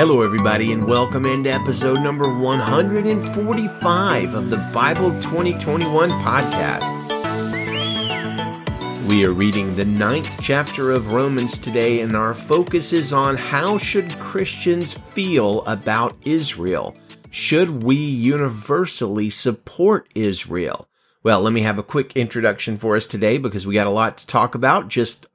[0.00, 6.88] Hello, everybody, and welcome into episode number 145 of the Bible 2021 podcast.
[9.06, 13.76] We are reading the ninth chapter of Romans today, and our focus is on how
[13.76, 16.96] should Christians feel about Israel?
[17.28, 20.88] Should we universally support Israel?
[21.22, 24.16] Well, let me have a quick introduction for us today because we got a lot
[24.16, 24.88] to talk about.
[24.88, 25.26] Just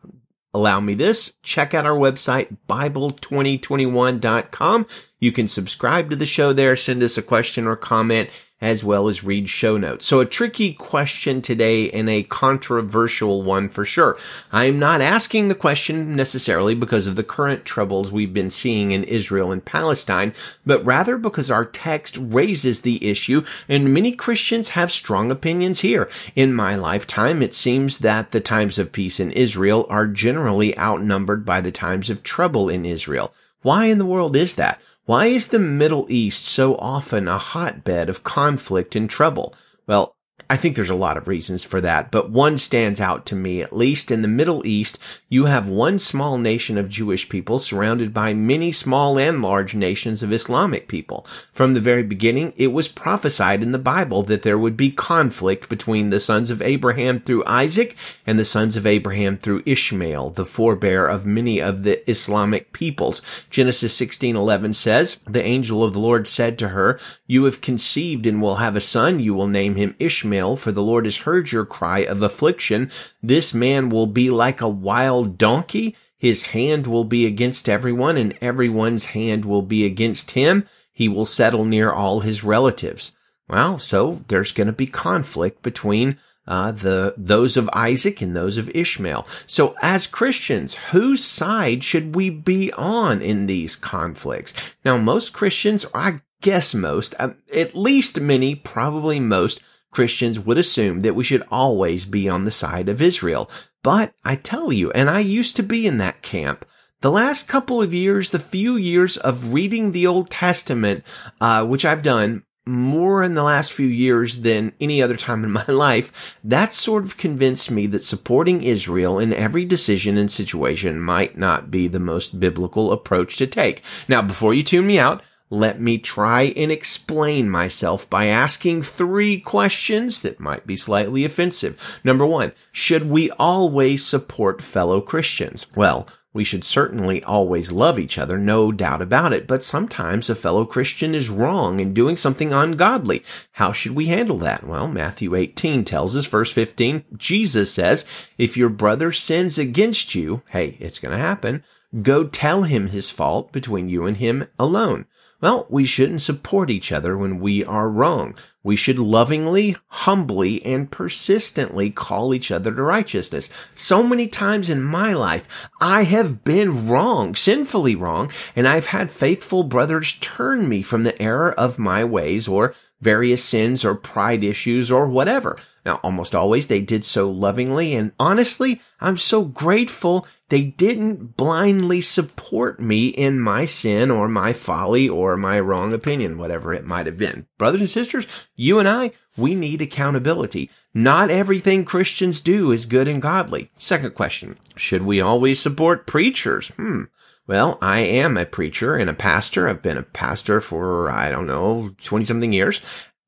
[0.55, 1.33] allow me this.
[1.43, 4.87] Check out our website, Bible2021.com.
[5.19, 8.29] You can subscribe to the show there, send us a question or comment,
[8.61, 10.05] as well as read show notes.
[10.05, 14.17] So a tricky question today and a controversial one for sure.
[14.51, 19.03] I'm not asking the question necessarily because of the current troubles we've been seeing in
[19.03, 20.33] Israel and Palestine,
[20.65, 26.09] but rather because our text raises the issue and many Christians have strong opinions here.
[26.33, 31.45] In my lifetime, it seems that the times of peace in Israel are generally outnumbered
[31.45, 33.33] by the times of trouble in Israel.
[33.63, 34.79] Why in the world is that?
[35.05, 39.53] Why is the Middle East so often a hotbed of conflict and trouble?
[39.85, 40.14] Well,
[40.47, 43.63] I think there's a lot of reasons for that, but one stands out to me,
[43.63, 48.13] at least in the Middle East, you have one small nation of Jewish people surrounded
[48.13, 51.25] by many small and large nations of Islamic people.
[51.51, 55.67] From the very beginning, it was prophesied in the Bible that there would be conflict
[55.67, 57.95] between the sons of Abraham through Isaac
[58.27, 63.23] and the sons of Abraham through Ishmael, the forebear of many of the Islamic peoples.
[63.49, 68.41] Genesis 16:11 says, "The angel of the Lord said to her, you have conceived and
[68.41, 71.65] will have a son, you will name him Ishmael." For the Lord has heard your
[71.65, 72.91] cry of affliction.
[73.21, 75.95] This man will be like a wild donkey.
[76.17, 80.67] His hand will be against everyone, and everyone's hand will be against him.
[80.91, 83.11] He will settle near all his relatives.
[83.47, 88.57] Well, so there's going to be conflict between uh, the those of Isaac and those
[88.57, 89.27] of Ishmael.
[89.45, 94.53] So, as Christians, whose side should we be on in these conflicts?
[94.83, 99.61] Now, most Christians, I guess most, uh, at least many, probably most,
[99.95, 103.49] Christians would assume that we should always be on the side of Israel.
[103.81, 106.65] But I tell you, and I used to be in that camp,
[106.99, 111.05] the last couple of years, the few years of reading the Old Testament,
[111.39, 115.51] uh, which I've done more in the last few years than any other time in
[115.51, 120.99] my life, that sort of convinced me that supporting Israel in every decision and situation
[120.99, 123.81] might not be the most biblical approach to take.
[124.09, 129.39] Now, before you tune me out, let me try and explain myself by asking three
[129.39, 131.99] questions that might be slightly offensive.
[132.03, 135.67] Number one, should we always support fellow Christians?
[135.75, 140.35] Well, we should certainly always love each other, no doubt about it, but sometimes a
[140.35, 143.23] fellow Christian is wrong in doing something ungodly.
[143.53, 144.67] How should we handle that?
[144.67, 148.03] Well, Matthew 18 tells us, verse 15, Jesus says,
[148.37, 151.63] if your brother sins against you, hey, it's going to happen,
[152.01, 155.05] go tell him his fault between you and him alone.
[155.41, 158.35] Well, we shouldn't support each other when we are wrong.
[158.63, 163.49] We should lovingly, humbly, and persistently call each other to righteousness.
[163.75, 169.11] So many times in my life, I have been wrong, sinfully wrong, and I've had
[169.11, 174.43] faithful brothers turn me from the error of my ways or various sins or pride
[174.43, 175.57] issues or whatever.
[175.85, 182.01] Now, almost always they did so lovingly and honestly, I'm so grateful they didn't blindly
[182.01, 187.07] support me in my sin or my folly or my wrong opinion, whatever it might
[187.07, 187.47] have been.
[187.57, 190.69] Brothers and sisters, you and I, we need accountability.
[190.93, 193.71] Not everything Christians do is good and godly.
[193.75, 194.57] Second question.
[194.75, 196.69] Should we always support preachers?
[196.69, 197.03] Hmm.
[197.47, 199.67] Well, I am a preacher and a pastor.
[199.67, 202.81] I've been a pastor for, I don't know, 20 something years.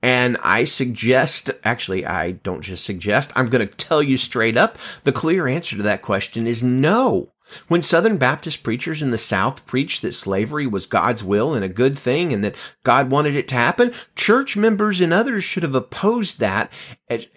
[0.08, 4.78] And I suggest, actually, I don't just suggest, I'm going to tell you straight up.
[5.04, 7.34] The clear answer to that question is no.
[7.68, 11.70] When Southern Baptist preachers in the South preached that slavery was God's will and a
[11.70, 15.76] good thing and that God wanted it to happen, church members and others should have
[15.76, 16.72] opposed that
[17.10, 17.28] as,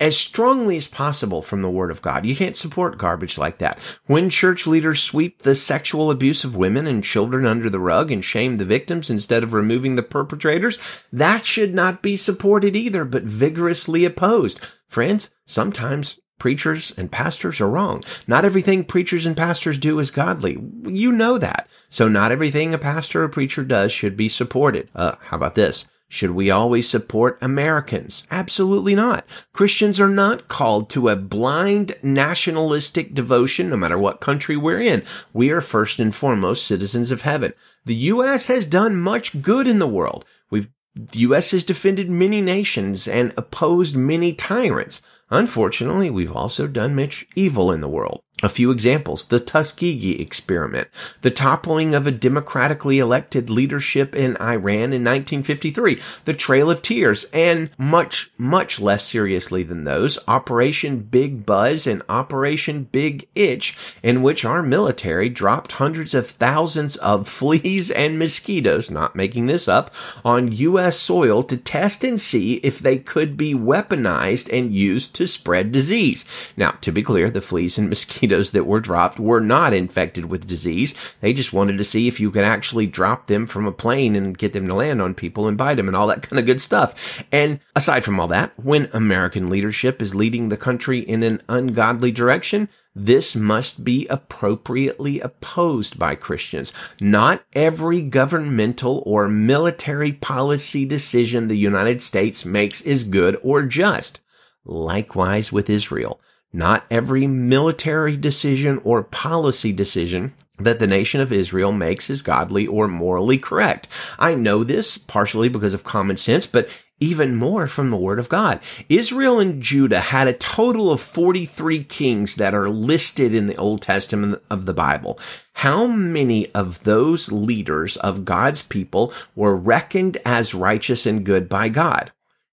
[0.00, 2.24] as strongly as possible from the Word of God.
[2.24, 3.78] You can't support garbage like that.
[4.06, 8.24] When church leaders sweep the sexual abuse of women and children under the rug and
[8.24, 10.78] shame the victims instead of removing the perpetrators,
[11.12, 14.60] that should not be supported either, but vigorously opposed.
[14.86, 18.02] Friends, sometimes preachers and pastors are wrong.
[18.26, 20.58] Not everything preachers and pastors do is godly.
[20.84, 21.68] You know that.
[21.88, 24.88] So not everything a pastor or preacher does should be supported.
[24.94, 25.86] Uh, how about this?
[26.10, 28.26] Should we always support Americans?
[28.30, 29.26] Absolutely not.
[29.52, 35.02] Christians are not called to a blind nationalistic devotion no matter what country we're in.
[35.34, 37.52] We are first and foremost citizens of heaven.
[37.84, 38.46] The U.S.
[38.46, 40.24] has done much good in the world.
[40.50, 41.52] We've the U.S.
[41.52, 45.00] has defended many nations and opposed many tyrants.
[45.30, 48.22] Unfortunately, we've also done much evil in the world.
[48.40, 49.24] A few examples.
[49.24, 50.86] The Tuskegee experiment,
[51.22, 57.24] the toppling of a democratically elected leadership in Iran in 1953, the Trail of Tears,
[57.32, 64.22] and much, much less seriously than those, Operation Big Buzz and Operation Big Itch, in
[64.22, 69.92] which our military dropped hundreds of thousands of fleas and mosquitoes, not making this up,
[70.24, 70.96] on U.S.
[70.96, 76.24] soil to test and see if they could be weaponized and used to spread disease.
[76.56, 80.46] Now, to be clear, the fleas and mosquitoes that were dropped were not infected with
[80.46, 80.94] disease.
[81.20, 84.38] They just wanted to see if you could actually drop them from a plane and
[84.38, 86.60] get them to land on people and bite them and all that kind of good
[86.60, 87.22] stuff.
[87.30, 92.12] And aside from all that, when American leadership is leading the country in an ungodly
[92.12, 96.72] direction, this must be appropriately opposed by Christians.
[97.00, 104.20] Not every governmental or military policy decision the United States makes is good or just.
[104.68, 106.20] Likewise with Israel.
[106.52, 112.66] Not every military decision or policy decision that the nation of Israel makes is godly
[112.66, 113.88] or morally correct.
[114.18, 116.68] I know this partially because of common sense, but
[117.00, 118.60] even more from the word of God.
[118.88, 123.82] Israel and Judah had a total of 43 kings that are listed in the Old
[123.82, 125.18] Testament of the Bible.
[125.54, 131.68] How many of those leaders of God's people were reckoned as righteous and good by
[131.68, 132.10] God?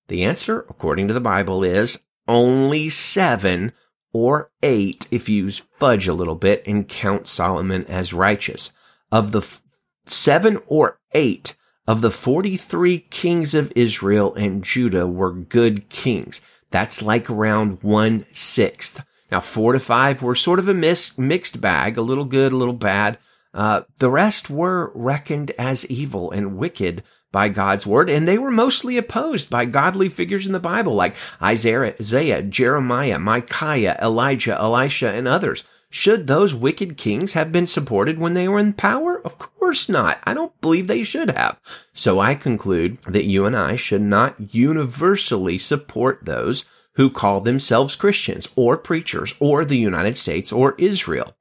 [0.07, 3.73] The answer, according to the Bible, is only seven
[4.13, 8.71] or eight if you fudge a little bit and count Solomon as righteous.
[9.11, 9.61] Of the f-
[10.05, 11.55] seven or eight
[11.87, 16.41] of the 43 kings of Israel and Judah were good kings.
[16.71, 19.03] That's like around one sixth.
[19.31, 22.57] Now, four to five were sort of a mis- mixed bag, a little good, a
[22.57, 23.17] little bad.
[23.53, 27.03] Uh, the rest were reckoned as evil and wicked
[27.35, 31.17] by God's word, and they were mostly opposed by godly figures in the Bible like
[31.41, 35.65] Isaiah, Jeremiah, Micaiah, Elijah, Elisha, and others.
[35.89, 39.21] Should those wicked kings have been supported when they were in power?
[39.25, 40.19] Of course not.
[40.23, 41.59] I don't believe they should have.
[41.91, 47.97] So I conclude that you and I should not universally support those who call themselves
[47.97, 51.35] Christians or preachers or the United States or Israel.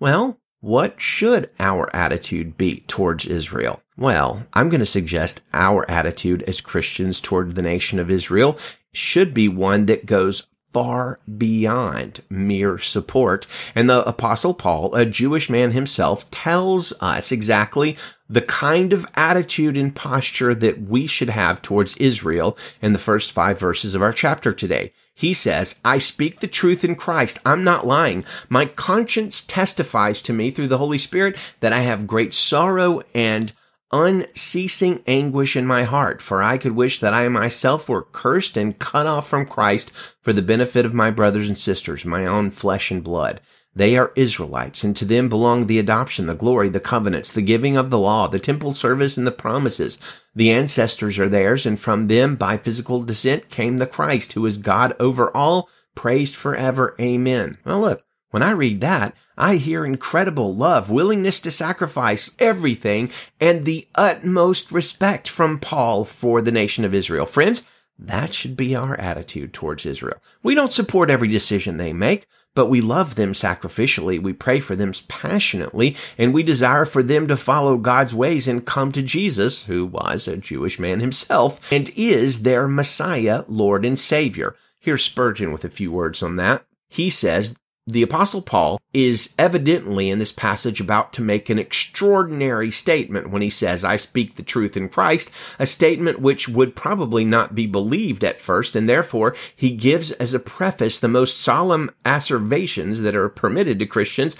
[0.00, 3.80] Well, what should our attitude be towards Israel?
[3.98, 8.58] Well, I'm going to suggest our attitude as Christians toward the nation of Israel
[8.92, 13.46] should be one that goes far beyond mere support.
[13.74, 17.96] And the apostle Paul, a Jewish man himself, tells us exactly
[18.28, 23.32] the kind of attitude and posture that we should have towards Israel in the first
[23.32, 24.92] five verses of our chapter today.
[25.14, 27.38] He says, I speak the truth in Christ.
[27.46, 28.26] I'm not lying.
[28.50, 33.50] My conscience testifies to me through the Holy Spirit that I have great sorrow and
[33.92, 38.78] unceasing anguish in my heart, for I could wish that I myself were cursed and
[38.78, 39.90] cut off from Christ
[40.22, 43.40] for the benefit of my brothers and sisters, my own flesh and blood.
[43.74, 47.76] They are Israelites, and to them belong the adoption, the glory, the covenants, the giving
[47.76, 49.98] of the law, the temple service, and the promises.
[50.34, 54.56] The ancestors are theirs, and from them by physical descent came the Christ, who is
[54.56, 56.96] God over all, praised forever.
[56.98, 57.58] Amen.
[57.66, 58.05] Well, look,
[58.36, 63.10] when I read that, I hear incredible love, willingness to sacrifice everything,
[63.40, 67.24] and the utmost respect from Paul for the nation of Israel.
[67.24, 67.62] Friends,
[67.98, 70.18] that should be our attitude towards Israel.
[70.42, 74.20] We don't support every decision they make, but we love them sacrificially.
[74.20, 78.66] We pray for them passionately, and we desire for them to follow God's ways and
[78.66, 83.98] come to Jesus, who was a Jewish man himself and is their Messiah, Lord and
[83.98, 84.56] Savior.
[84.78, 86.66] Here's Spurgeon with a few words on that.
[86.90, 87.56] He says,
[87.86, 93.42] the apostle Paul is evidently in this passage about to make an extraordinary statement when
[93.42, 97.66] he says, I speak the truth in Christ, a statement which would probably not be
[97.66, 103.14] believed at first, and therefore he gives as a preface the most solemn asseverations that
[103.14, 104.36] are permitted to Christians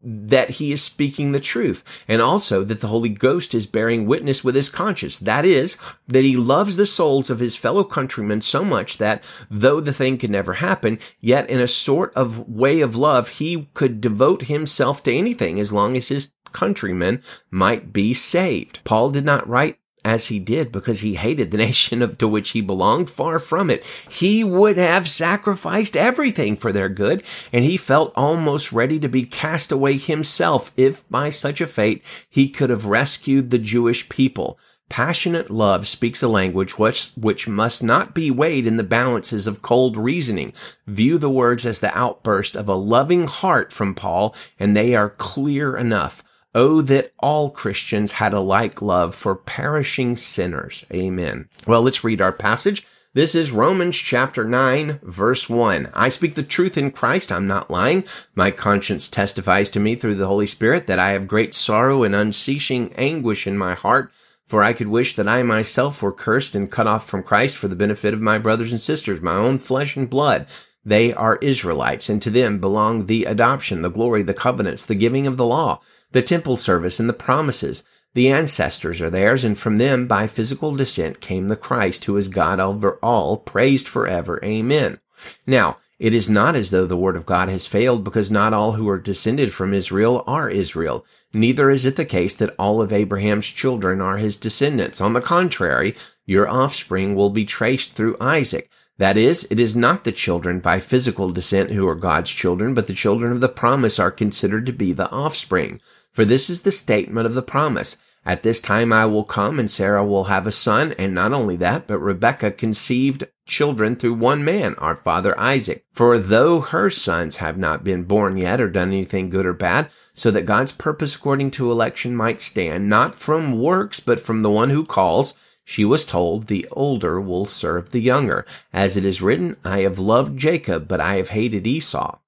[0.00, 4.44] that he is speaking the truth and also that the Holy Ghost is bearing witness
[4.44, 5.18] with his conscience.
[5.18, 5.76] That is,
[6.06, 10.18] that he loves the souls of his fellow countrymen so much that though the thing
[10.18, 15.02] could never happen, yet in a sort of way of love, he could devote himself
[15.02, 18.80] to anything as long as his countrymen might be saved.
[18.84, 19.78] Paul did not write
[20.08, 23.10] as he did because he hated the nation of, to which he belonged.
[23.10, 23.84] Far from it.
[24.08, 27.22] He would have sacrificed everything for their good,
[27.52, 32.02] and he felt almost ready to be cast away himself if by such a fate
[32.28, 34.58] he could have rescued the Jewish people.
[34.88, 39.60] Passionate love speaks a language which, which must not be weighed in the balances of
[39.60, 40.54] cold reasoning.
[40.86, 45.10] View the words as the outburst of a loving heart from Paul, and they are
[45.10, 46.24] clear enough.
[46.60, 50.84] Oh, that all Christians had a like love for perishing sinners.
[50.92, 51.48] Amen.
[51.68, 52.84] Well, let's read our passage.
[53.14, 55.88] This is Romans chapter 9, verse 1.
[55.94, 57.30] I speak the truth in Christ.
[57.30, 58.02] I'm not lying.
[58.34, 62.12] My conscience testifies to me through the Holy Spirit that I have great sorrow and
[62.12, 64.10] unceasing anguish in my heart.
[64.44, 67.68] For I could wish that I myself were cursed and cut off from Christ for
[67.68, 70.48] the benefit of my brothers and sisters, my own flesh and blood.
[70.84, 75.28] They are Israelites, and to them belong the adoption, the glory, the covenants, the giving
[75.28, 77.82] of the law, the temple service, and the promises.
[78.14, 82.28] The ancestors are theirs, and from them by physical descent came the Christ, who is
[82.28, 84.40] God over all, praised forever.
[84.42, 84.98] Amen.
[85.46, 88.72] Now, it is not as though the word of God has failed, because not all
[88.72, 91.04] who are descended from Israel are Israel.
[91.34, 95.00] Neither is it the case that all of Abraham's children are his descendants.
[95.00, 98.70] On the contrary, your offspring will be traced through Isaac.
[98.96, 102.86] That is, it is not the children by physical descent who are God's children, but
[102.86, 105.80] the children of the promise are considered to be the offspring.
[106.18, 107.96] For this is the statement of the promise.
[108.26, 110.92] At this time I will come and Sarah will have a son.
[110.98, 115.84] And not only that, but Rebekah conceived children through one man, our father Isaac.
[115.92, 119.90] For though her sons have not been born yet or done anything good or bad,
[120.12, 124.50] so that God's purpose according to election might stand, not from works, but from the
[124.50, 128.44] one who calls, she was told, the older will serve the younger.
[128.72, 132.18] As it is written, I have loved Jacob, but I have hated Esau.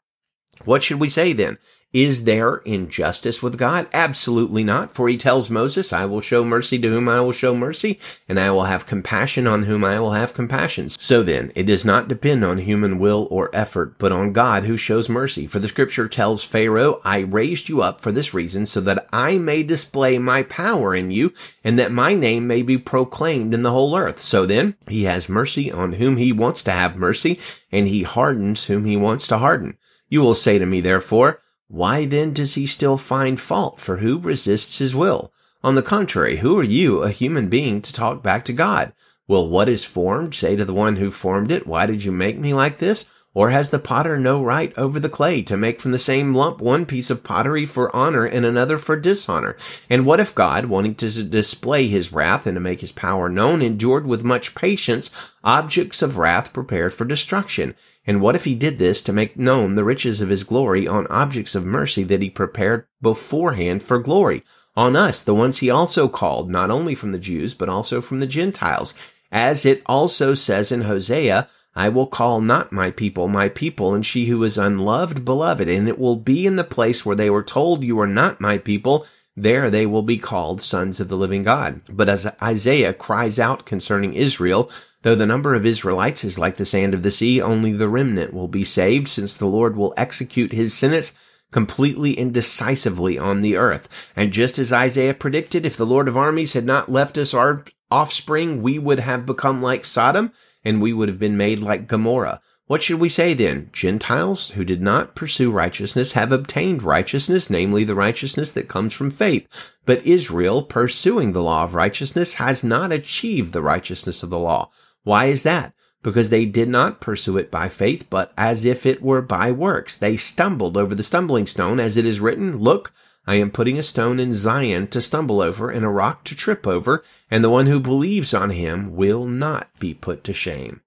[0.65, 1.59] What should we say then?
[1.93, 3.89] Is there injustice with God?
[3.93, 4.95] Absolutely not.
[4.95, 8.39] For he tells Moses, I will show mercy to whom I will show mercy, and
[8.39, 10.89] I will have compassion on whom I will have compassion.
[10.91, 14.77] So then, it does not depend on human will or effort, but on God who
[14.77, 15.49] shows mercy.
[15.49, 19.39] For the scripture tells Pharaoh, I raised you up for this reason, so that I
[19.39, 21.33] may display my power in you,
[21.65, 24.21] and that my name may be proclaimed in the whole earth.
[24.21, 27.41] So then, he has mercy on whom he wants to have mercy,
[27.73, 29.77] and he hardens whom he wants to harden.
[30.09, 33.79] You will say to me, therefore, why then does he still find fault?
[33.79, 35.33] For who resists his will?
[35.63, 38.93] On the contrary, who are you, a human being, to talk back to God?
[39.29, 42.37] Will what is formed say to the one who formed it, Why did you make
[42.41, 43.07] me like this?
[43.33, 46.61] Or has the potter no right over the clay to make from the same lump
[46.61, 49.57] one piece of pottery for honor and another for dishonor?
[49.89, 53.63] And what if God, wanting to display his wrath and to make his power known,
[53.63, 55.11] endured with much patience
[55.45, 57.77] objects of wrath prepared for destruction?
[58.05, 61.07] And what if he did this to make known the riches of his glory on
[61.07, 64.43] objects of mercy that he prepared beforehand for glory?
[64.77, 68.19] On us, the ones he also called, not only from the Jews, but also from
[68.19, 68.95] the Gentiles.
[69.31, 74.05] As it also says in Hosea, I will call not my people my people, and
[74.05, 75.69] she who is unloved beloved.
[75.69, 78.59] And it will be in the place where they were told you are not my
[78.59, 81.81] people, there they will be called sons of the living God.
[81.89, 84.71] But as Isaiah cries out concerning Israel,
[85.03, 88.35] Though the number of Israelites is like the sand of the sea, only the remnant
[88.35, 91.15] will be saved, since the Lord will execute his sentence
[91.51, 93.89] completely and decisively on the earth.
[94.15, 97.65] And just as Isaiah predicted, if the Lord of armies had not left us our
[97.91, 100.33] offspring, we would have become like Sodom,
[100.65, 102.41] and we would have been made like Gomorrah.
[102.67, 103.69] What should we say then?
[103.73, 109.11] Gentiles who did not pursue righteousness have obtained righteousness, namely the righteousness that comes from
[109.11, 109.49] faith.
[109.85, 114.71] But Israel, pursuing the law of righteousness, has not achieved the righteousness of the law.
[115.03, 115.73] Why is that?
[116.05, 119.97] Because they did not pursue it by faith, but as if it were by works.
[119.97, 122.93] They stumbled over the stumbling stone, as it is written, Look,
[123.27, 126.67] I am putting a stone in Zion to stumble over and a rock to trip
[126.67, 130.81] over, and the one who believes on him will not be put to shame.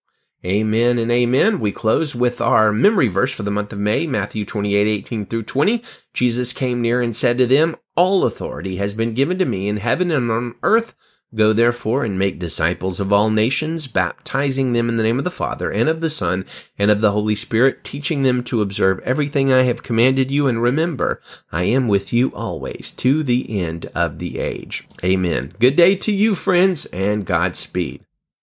[0.46, 1.62] Amen and amen.
[1.62, 5.44] We close with our memory verse for the month of May, Matthew 28, 18 through
[5.44, 5.82] 20.
[6.14, 9.78] Jesus came near and said to them, All authority has been given to me in
[9.78, 10.98] heaven and on earth.
[11.36, 15.32] Go therefore and make disciples of all nations, baptizing them in the name of the
[15.32, 16.46] Father and of the Son
[16.78, 20.48] and of the Holy Spirit, teaching them to observe everything I have commanded you.
[20.48, 21.22] And remember,
[21.52, 24.88] I am with you always to the end of the age.
[25.04, 25.54] Amen.
[25.60, 28.04] Good day to you, friends, and Godspeed.